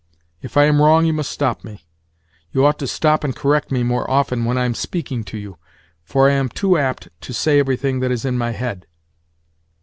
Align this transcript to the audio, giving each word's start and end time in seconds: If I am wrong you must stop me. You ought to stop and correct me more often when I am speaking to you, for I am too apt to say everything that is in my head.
If 0.41 0.57
I 0.57 0.63
am 0.63 0.81
wrong 0.81 1.05
you 1.05 1.13
must 1.13 1.29
stop 1.29 1.63
me. 1.63 1.85
You 2.51 2.65
ought 2.65 2.79
to 2.79 2.87
stop 2.87 3.23
and 3.23 3.35
correct 3.35 3.71
me 3.71 3.83
more 3.83 4.09
often 4.09 4.45
when 4.45 4.57
I 4.57 4.65
am 4.65 4.73
speaking 4.73 5.23
to 5.25 5.37
you, 5.37 5.59
for 6.03 6.27
I 6.27 6.33
am 6.33 6.49
too 6.49 6.75
apt 6.75 7.09
to 7.21 7.33
say 7.33 7.59
everything 7.59 7.99
that 7.99 8.09
is 8.09 8.25
in 8.25 8.35
my 8.35 8.49
head. 8.49 8.87